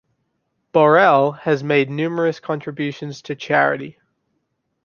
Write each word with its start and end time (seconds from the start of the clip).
Borrell 0.73 1.37
has 1.41 1.63
made 1.63 1.91
numerous 1.91 2.39
contributions 2.39 3.21
to 3.21 3.35
charity. 3.35 3.99